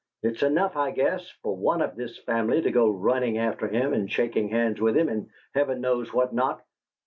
[0.23, 4.11] "It's enough, I guess, for one of this family to go runnin' after him and
[4.11, 6.63] shakin' hands with him and Heaven knows what not!